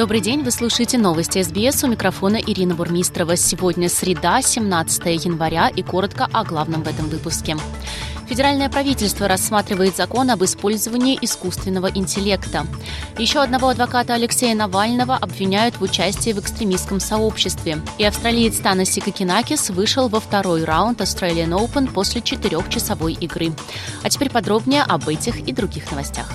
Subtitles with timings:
[0.00, 1.84] Добрый день, вы слушаете новости СБС.
[1.84, 3.36] У микрофона Ирина Бурмистрова.
[3.36, 7.54] Сегодня среда, 17 января и коротко о главном в этом выпуске.
[8.26, 12.66] Федеральное правительство рассматривает закон об использовании искусственного интеллекта.
[13.18, 17.82] Еще одного адвоката Алексея Навального обвиняют в участии в экстремистском сообществе.
[17.98, 23.52] И австралиец Танаси Кокинакис вышел во второй раунд Australian Open после четырехчасовой игры.
[24.02, 26.32] А теперь подробнее об этих и других новостях.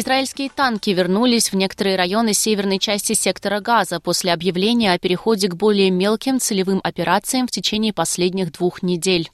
[0.00, 5.56] Израильские танки вернулись в некоторые районы северной части сектора Газа после объявления о переходе к
[5.56, 9.28] более мелким целевым операциям в течение последних двух недель.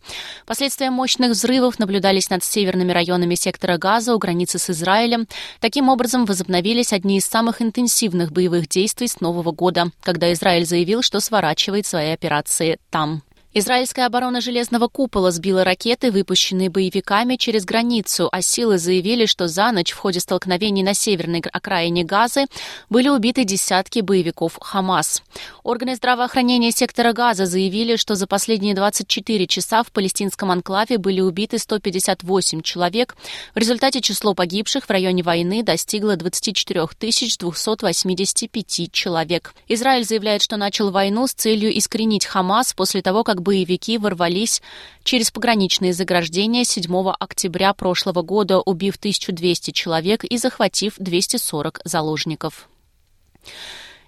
[0.47, 5.29] Последствия мощных взрывов наблюдались над северными районами сектора Газа у границы с Израилем.
[5.61, 11.03] Таким образом, возобновились одни из самых интенсивных боевых действий с Нового года, когда Израиль заявил,
[11.03, 13.23] что сворачивает свои операции там.
[13.56, 19.70] Израильская оборона Железного купола сбила ракеты, выпущенные боевиками через границу, а силы заявили, что за
[19.70, 22.47] ночь в ходе столкновений на северной окраине Газы
[22.91, 25.22] были убиты десятки боевиков Хамас.
[25.62, 31.60] Органы здравоохранения сектора Газа заявили, что за последние 24 часа в палестинском анклаве были убиты
[31.60, 33.14] 158 человек.
[33.55, 39.55] В результате число погибших в районе войны достигло 24 285 человек.
[39.69, 44.61] Израиль заявляет, что начал войну с целью искоренить Хамас после того, как боевики ворвались
[45.05, 52.69] через пограничные заграждения 7 октября прошлого года, убив 1200 человек и захватив 240 заложников.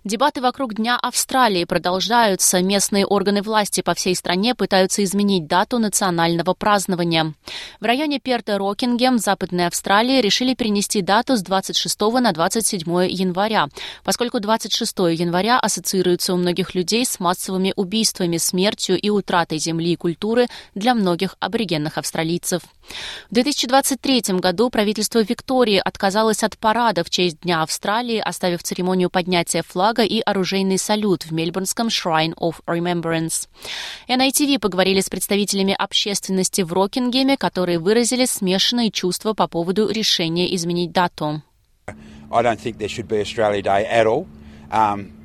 [0.06, 2.62] Дебаты вокруг Дня Австралии продолжаются.
[2.62, 7.34] Местные органы власти по всей стране пытаются изменить дату национального празднования.
[7.80, 13.66] В районе Перта Рокингем, Западной Австралии, решили перенести дату с 26 на 27 января,
[14.04, 19.96] поскольку 26 января ассоциируется у многих людей с массовыми убийствами, смертью и утратой земли и
[19.96, 22.62] культуры для многих аборигенных австралийцев.
[23.28, 29.64] В 2023 году правительство Виктории отказалось от парада в честь Дня Австралии, оставив церемонию поднятия
[29.66, 33.48] флага и оружейный салют в мельбурнском Shrine of Remembrance.
[34.08, 40.92] NITV поговорили с представителями общественности в Рокингеме, которые выразили смешанные чувства по поводу решения изменить
[40.92, 41.42] дату.
[42.30, 44.26] I don't think there should be Australia Day at all.
[44.70, 45.15] Um,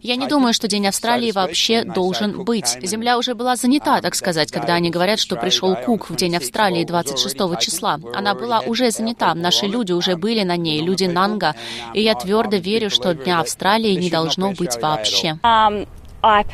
[0.00, 2.78] я не думаю, что День Австралии вообще должен быть.
[2.82, 6.84] Земля уже была занята, так сказать, когда они говорят, что пришел Кук в День Австралии
[6.84, 7.98] 26 числа.
[8.14, 11.54] Она была уже занята, наши люди уже были на ней, люди Нанга,
[11.94, 15.38] и я твердо верю, что Дня Австралии не должно быть вообще.
[15.42, 15.86] Um,
[16.22, 16.44] uh,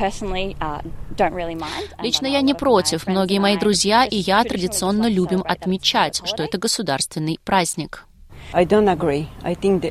[2.03, 3.06] Лично я не против.
[3.06, 8.06] Многие мои друзья и я традиционно любим отмечать, что это государственный праздник.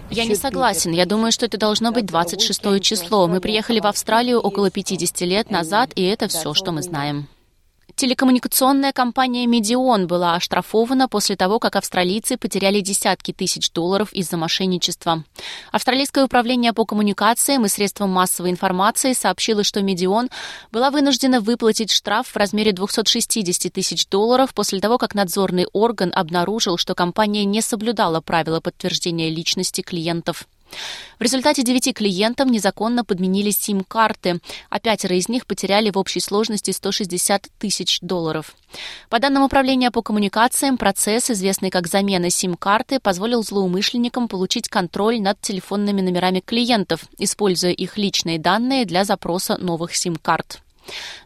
[0.10, 0.92] Я не согласен.
[0.92, 3.28] Я думаю, что это должно быть 26 число.
[3.28, 7.28] Мы приехали в Австралию около 50 лет назад, и это все, что мы знаем.
[7.96, 15.24] Телекоммуникационная компания Медион была оштрафована после того, как австралийцы потеряли десятки тысяч долларов из-за мошенничества.
[15.72, 20.30] Австралийское управление по коммуникациям и средствам массовой информации сообщило, что Медион
[20.74, 26.78] была вынуждена выплатить штраф в размере 260 тысяч долларов после того, как надзорный орган обнаружил,
[26.78, 30.48] что компания не соблюдала правила подтверждения личности клиентов.
[31.20, 36.72] В результате девяти клиентам незаконно подменили сим-карты, а пятеро из них потеряли в общей сложности
[36.72, 38.56] 160 тысяч долларов.
[39.10, 45.40] По данным Управления по коммуникациям, процесс, известный как замена сим-карты, позволил злоумышленникам получить контроль над
[45.40, 50.65] телефонными номерами клиентов, используя их личные данные для запроса новых сим-карт.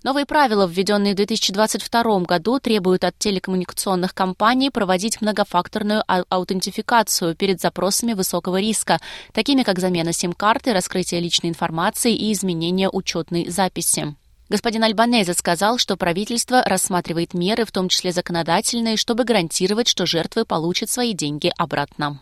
[0.04, 8.14] Новые правила, введенные в 2022 году, требуют от телекоммуникационных компаний проводить многофакторную аутентификацию перед запросами
[8.14, 9.00] высокого риска,
[9.34, 14.16] такими как замена сим-карты, раскрытие личной информации и изменение учетной записи.
[14.50, 20.44] Господин Альбанезе сказал, что правительство рассматривает меры, в том числе законодательные, чтобы гарантировать, что жертвы
[20.44, 22.20] получат свои деньги обратно.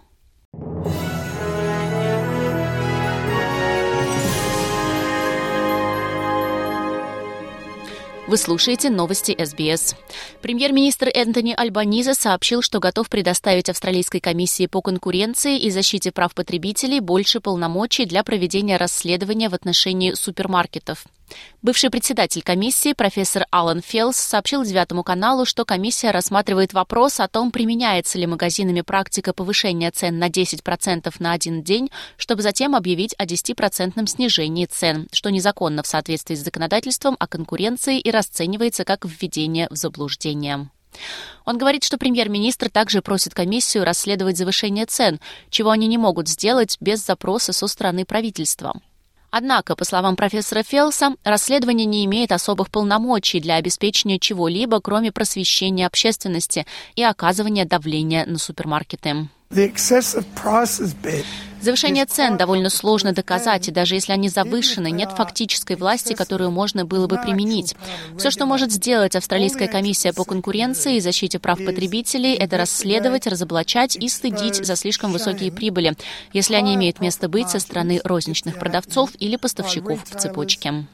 [8.28, 9.96] Вы слушаете новости СБС.
[10.42, 17.00] Премьер-министр Энтони Альбаниза сообщил, что готов предоставить Австралийской комиссии по конкуренции и защите прав потребителей
[17.00, 21.06] больше полномочий для проведения расследования в отношении супермаркетов.
[21.62, 27.52] Бывший председатель комиссии профессор Алан Фелс сообщил Девятому каналу, что комиссия рассматривает вопрос о том,
[27.52, 33.26] применяется ли магазинами практика повышения цен на 10% на один день, чтобы затем объявить о
[33.26, 39.68] 10% снижении цен, что незаконно в соответствии с законодательством о конкуренции и расценивается как введение
[39.70, 40.70] в заблуждение.
[41.46, 45.20] Он говорит, что премьер-министр также просит комиссию расследовать завышение цен,
[45.50, 48.80] чего они не могут сделать без запроса со стороны правительства.
[49.30, 55.86] Однако, по словам профессора Фелса, расследование не имеет особых полномочий для обеспечения чего-либо, кроме просвещения
[55.86, 56.66] общественности
[56.96, 59.28] и оказывания давления на супермаркеты.
[61.60, 66.86] Завышение цен довольно сложно доказать, и даже если они завышены, нет фактической власти, которую можно
[66.86, 67.76] было бы применить.
[68.18, 73.96] Все, что может сделать Австралийская комиссия по конкуренции и защите прав потребителей, это расследовать, разоблачать
[73.96, 75.96] и стыдить за слишком высокие прибыли,
[76.32, 80.86] если они имеют место быть со стороны розничных продавцов или поставщиков в цепочке.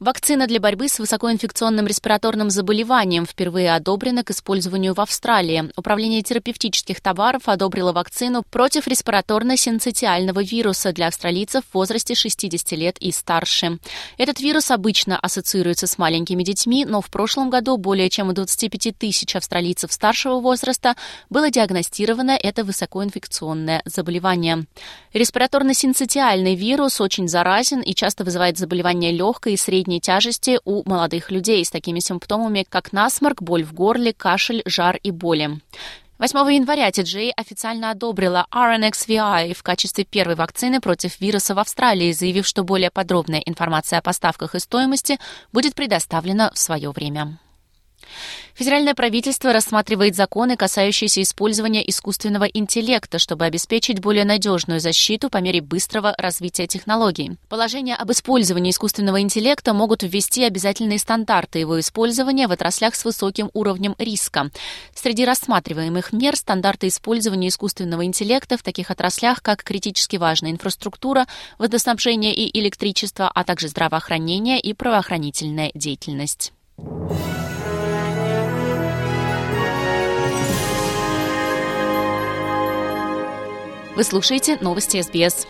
[0.00, 5.70] Вакцина для борьбы с высокоинфекционным респираторным заболеванием впервые одобрена к использованию в Австралии.
[5.76, 13.12] Управление терапевтических товаров одобрило вакцину против респираторно-синцитиального вируса для австралийцев в возрасте 60 лет и
[13.12, 13.78] старше.
[14.16, 18.96] Этот вирус обычно ассоциируется с маленькими детьми, но в прошлом году более чем у 25
[18.96, 20.96] тысяч австралийцев старшего возраста
[21.28, 24.64] было диагностировано это высокоинфекционное заболевание.
[25.12, 31.32] Респираторно-синцитиальный вирус очень заразен и часто вызывает заболевания легкой и средней средней тяжести у молодых
[31.32, 35.60] людей с такими симптомами, как насморк, боль в горле, кашель, жар и боли.
[36.18, 42.46] 8 января TGA официально одобрила RNXVI в качестве первой вакцины против вируса в Австралии, заявив,
[42.46, 45.18] что более подробная информация о поставках и стоимости
[45.52, 47.38] будет предоставлена в свое время.
[48.54, 55.62] Федеральное правительство рассматривает законы, касающиеся использования искусственного интеллекта, чтобы обеспечить более надежную защиту по мере
[55.62, 57.38] быстрого развития технологий.
[57.48, 63.50] Положения об использовании искусственного интеллекта могут ввести обязательные стандарты его использования в отраслях с высоким
[63.54, 64.50] уровнем риска.
[64.94, 71.26] Среди рассматриваемых мер стандарты использования искусственного интеллекта в таких отраслях, как критически важная инфраструктура,
[71.58, 76.52] водоснабжение и электричество, а также здравоохранение и правоохранительная деятельность.
[83.96, 85.46] Вы слушаете новости СБС.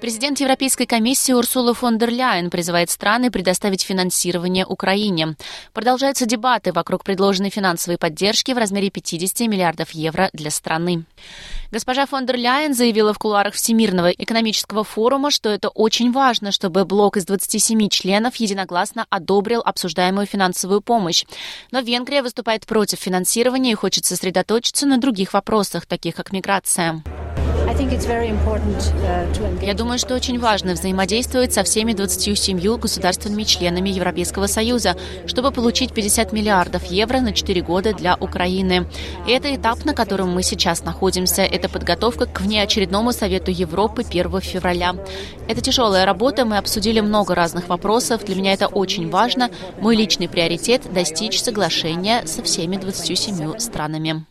[0.00, 5.36] Президент Европейской комиссии Урсула фон дер Ляйен призывает страны предоставить финансирование Украине.
[5.72, 11.04] Продолжаются дебаты вокруг предложенной финансовой поддержки в размере 50 миллиардов евро для страны.
[11.70, 16.84] Госпожа фон дер Ляйен заявила в кулуарах Всемирного экономического форума, что это очень важно, чтобы
[16.84, 21.24] блок из 27 членов единогласно одобрил обсуждаемую финансовую помощь.
[21.70, 27.02] Но Венгрия выступает против финансирования и хочет сосредоточиться на других вопросах, таких как миграция.
[27.78, 34.96] Uh, Я думаю, что очень важно взаимодействовать со всеми 27 государственными членами Европейского Союза,
[35.26, 38.88] чтобы получить 50 миллиардов евро на 4 года для Украины.
[39.28, 41.42] И это этап, на котором мы сейчас находимся.
[41.42, 44.96] Это подготовка к внеочередному Совету Европы 1 февраля.
[45.46, 48.24] Это тяжелая работа, мы обсудили много разных вопросов.
[48.24, 49.50] Для меня это очень важно.
[49.80, 54.27] Мой личный приоритет– достичь соглашения со всеми 27 странами.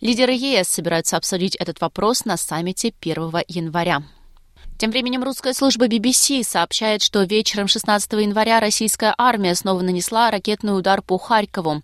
[0.00, 4.02] Лидеры ЕС собираются обсудить этот вопрос на саммите 1 января.
[4.82, 10.76] Тем временем русская служба BBC сообщает, что вечером 16 января российская армия снова нанесла ракетный
[10.76, 11.82] удар по Харькову.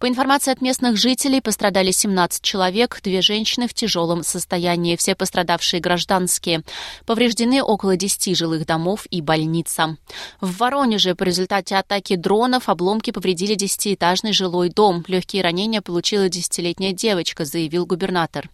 [0.00, 5.78] По информации от местных жителей, пострадали 17 человек, две женщины в тяжелом состоянии, все пострадавшие
[5.78, 6.64] гражданские.
[7.06, 9.96] Повреждены около 10 жилых домов и больница.
[10.40, 15.04] В Воронеже по результате атаки дронов обломки повредили десятиэтажный жилой дом.
[15.06, 18.50] Легкие ранения получила десятилетняя девочка, заявил губернатор.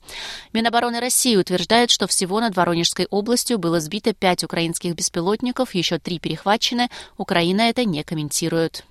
[0.52, 6.18] Минобороны России утверждает, что всего над Воронежской областью было сбито пять украинских беспилотников, еще три
[6.18, 6.90] перехвачены.
[7.16, 8.84] Украина это не комментирует.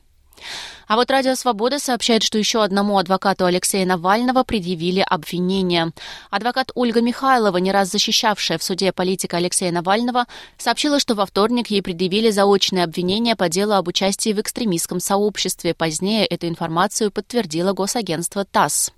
[0.88, 5.92] А вот Радио Свобода сообщает, что еще одному адвокату Алексея Навального предъявили обвинение.
[6.30, 10.26] Адвокат Ольга Михайлова, не раз защищавшая в суде политика Алексея Навального,
[10.58, 15.74] сообщила, что во вторник ей предъявили заочное обвинение по делу об участии в экстремистском сообществе.
[15.74, 18.92] Позднее эту информацию подтвердило госагентство ТАСС.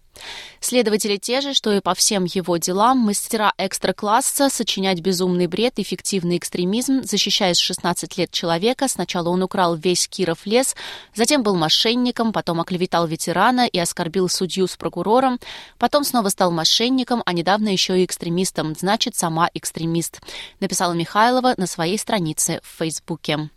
[0.60, 6.38] Следователи те же, что и по всем его делам, мастера экстра-класса, сочинять безумный бред, эффективный
[6.38, 8.88] экстремизм, защищая с 16 лет человека.
[8.88, 10.76] Сначала он украл весь Киров лес,
[11.16, 15.40] затем был мошенником, потом оклеветал ветерана и оскорбил судью с прокурором,
[15.78, 20.22] потом снова стал мошенником, а недавно еще и экстремистом, значит, сама экстремист,
[20.60, 23.50] написала Михайлова на своей странице в Фейсбуке.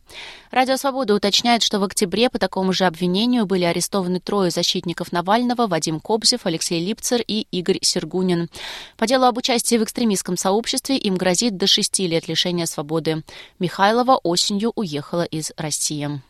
[0.50, 5.66] Радио «Свобода» уточняет, что в октябре по такому же обвинению были арестованы трое защитников Навального,
[5.66, 8.48] Вадим Кобзев, Алексей Липцер и Игорь Сергунин.
[8.96, 13.22] По делу об участии в экстремистском сообществе им грозит до шести лет лишения свободы.
[13.58, 16.20] Михайлова осенью уехала из России.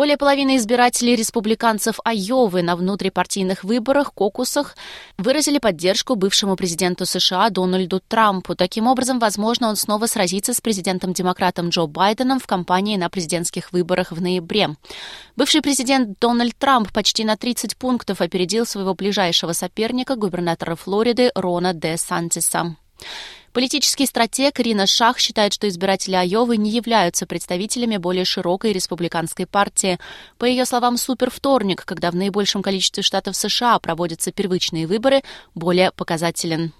[0.00, 4.74] Более половины избирателей республиканцев Айовы на внутрипартийных выборах, кокусах,
[5.18, 8.54] выразили поддержку бывшему президенту США Дональду Трампу.
[8.54, 14.10] Таким образом, возможно, он снова сразится с президентом-демократом Джо Байденом в кампании на президентских выборах
[14.10, 14.70] в ноябре.
[15.36, 21.74] Бывший президент Дональд Трамп почти на 30 пунктов опередил своего ближайшего соперника, губернатора Флориды Рона
[21.74, 22.74] Де Сантиса.
[23.52, 29.98] Политический стратег Рина Шах считает, что избиратели Айовы не являются представителями более широкой республиканской партии.
[30.38, 35.22] По ее словам, супервторник, когда в наибольшем количестве штатов США проводятся первичные выборы,
[35.56, 36.72] более показателен.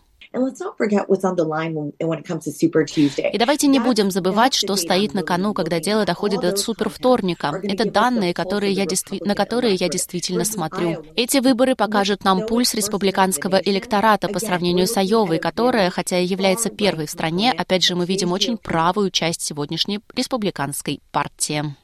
[3.32, 7.60] И давайте не будем забывать, что стоит на кону, когда дело доходит до супервторника.
[7.62, 9.20] Это данные, которые я действи...
[9.25, 11.04] на которые я действительно смотрю.
[11.16, 16.70] Эти выборы покажут нам пульс республиканского электората по сравнению с Айовой, которая, хотя и является
[16.70, 21.75] первой в стране, опять же, мы видим очень правую часть сегодняшней республиканской партии.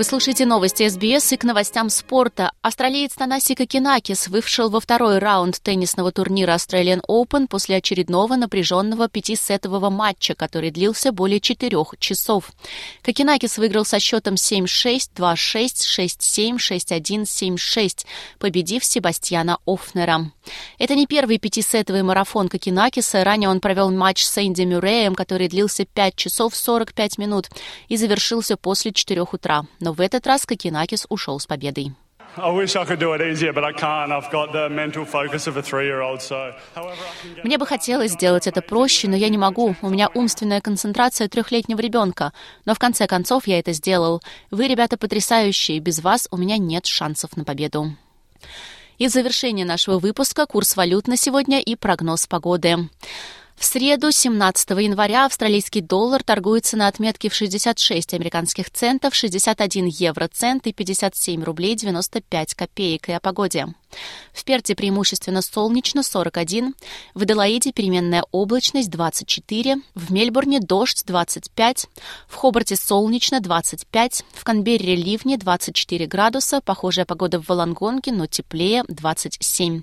[0.00, 2.52] Вы слушаете новости СБС и к новостям спорта.
[2.62, 9.90] Австралиец Танаси Кокинакис вышел во второй раунд теннисного турнира Australian Open после очередного напряженного пятисетового
[9.90, 12.50] матча, который длился более четырех часов.
[13.02, 15.66] Кокинакис выиграл со счетом 7-6, 2-6,
[16.16, 17.24] 6-7, 6-1,
[17.58, 18.06] 7-6,
[18.38, 20.32] победив Себастьяна Офнера.
[20.78, 23.22] Это не первый пятисетовый марафон Кокинакиса.
[23.22, 27.50] Ранее он провел матч с Энди Мюрреем, который длился 5 часов 45 минут
[27.88, 29.66] и завершился после 4 утра.
[29.78, 31.92] Но но в этот раз Кокинакис ушел с победой.
[37.42, 39.74] Мне бы хотелось сделать это проще, но я не могу.
[39.82, 42.32] У меня умственная концентрация трехлетнего ребенка.
[42.66, 44.22] Но в конце концов я это сделал.
[44.52, 45.80] Вы, ребята, потрясающие.
[45.80, 47.96] Без вас у меня нет шансов на победу.
[48.98, 52.88] И завершение нашего выпуска курс валют на сегодня и прогноз погоды.
[53.60, 60.66] В среду, 17 января, австралийский доллар торгуется на отметке в 66 американских центов, 61 евроцент
[60.66, 63.10] и 57 рублей 95 копеек.
[63.10, 63.66] И о погоде.
[64.32, 66.74] В Перте преимущественно солнечно 41,
[67.14, 71.86] в Аделаиде переменная облачность 24, в Мельбурне дождь 25,
[72.28, 78.84] в Хобарте солнечно 25, в Канберре ливни 24 градуса, похожая погода в Волонгонге, но теплее
[78.88, 79.82] 27.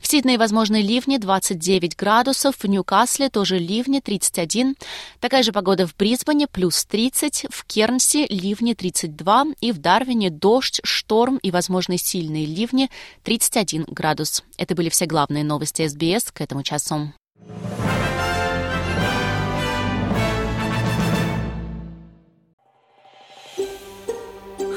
[0.00, 4.76] В Сиднее возможны ливни 29 градусов, в Ньюкасле тоже ливни 31,
[5.20, 10.80] такая же погода в Брисбене плюс 30, в Кернсе ливни 32 и в Дарвине дождь,
[10.84, 12.90] шторм и возможны сильные ливни
[13.22, 14.42] 30 31 градус.
[14.56, 17.12] Это были все главные новости СБС к этому часу.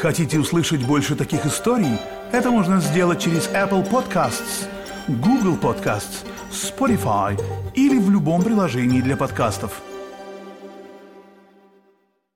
[0.02, 1.98] Хотите услышать больше таких историй?
[2.34, 4.68] Это можно сделать через Apple Podcasts,
[5.08, 7.42] Google Podcasts, Spotify
[7.76, 9.82] или в любом приложении для подкастов.